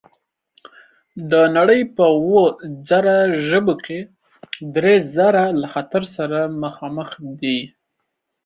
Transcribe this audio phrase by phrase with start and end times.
[1.31, 2.45] د نړۍ په اووه
[2.89, 3.15] زره
[3.47, 3.99] ژبو کې
[4.75, 7.59] درې زره له خطر سره مخامخ دي.